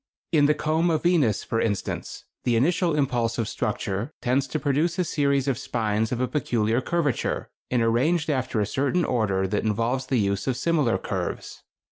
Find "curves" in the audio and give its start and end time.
10.97-11.61